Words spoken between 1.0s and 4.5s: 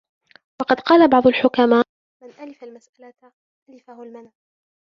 بَعْضُ الْحُكَمَاءِ مَنْ أَلِفَ الْمَسْأَلَةَ أَلِفَهُ الْمَنْعُ